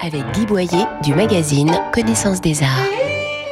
[0.00, 2.86] avec Guy Boyer du magazine Connaissance des Arts.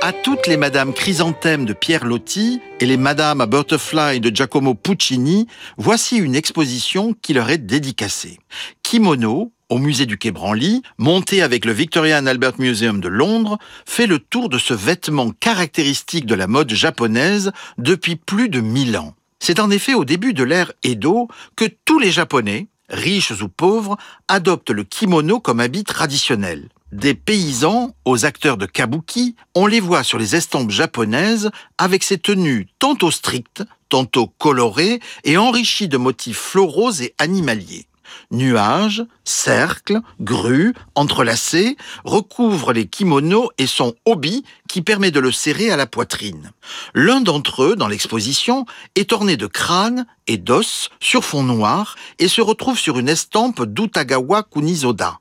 [0.00, 4.74] À toutes les Madame Chrysanthème de Pierre Loti et les Madame à Butterfly de Giacomo
[4.74, 5.46] Puccini,
[5.76, 8.38] voici une exposition qui leur est dédicacée.
[8.82, 14.06] Kimono, au musée du Quai Branly, monté avec le Victoria Albert Museum de Londres, fait
[14.06, 19.14] le tour de ce vêtement caractéristique de la mode japonaise depuis plus de mille ans.
[19.40, 23.96] C'est en effet au début de l'ère Edo que tous les Japonais, riches ou pauvres,
[24.28, 26.68] adoptent le kimono comme habit traditionnel.
[26.92, 32.18] Des paysans aux acteurs de kabuki, on les voit sur les estampes japonaises avec ces
[32.18, 37.86] tenues tantôt strictes, tantôt colorées et enrichies de motifs floraux et animaliers.
[38.30, 45.70] Nuages, cercles, grues, entrelacés recouvrent les kimonos et son hobby qui permet de le serrer
[45.70, 46.52] à la poitrine.
[46.94, 52.28] L'un d'entre eux, dans l'exposition, est orné de crânes et d'os sur fond noir et
[52.28, 55.18] se retrouve sur une estampe d'Utagawa Kunizoda.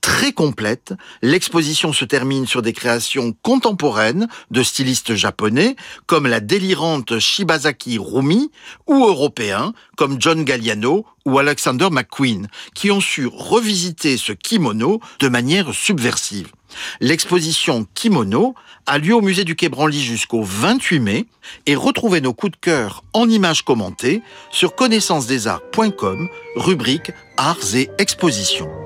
[0.00, 7.18] Très complète, l'exposition se termine sur des créations contemporaines de stylistes japonais comme la délirante
[7.18, 8.50] Shibazaki Rumi
[8.86, 15.28] ou européens comme John Galliano ou Alexander McQueen qui ont su revisiter ce kimono de
[15.28, 16.52] manière subversive.
[17.00, 18.54] L'exposition Kimono
[18.86, 21.26] a lieu au musée du Quai Branly jusqu'au 28 mai
[21.66, 28.85] et retrouvez nos coups de cœur en images commentées sur connaissancesdesarts.com, rubrique Arts et Expositions.